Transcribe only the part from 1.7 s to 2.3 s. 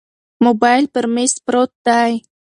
دی.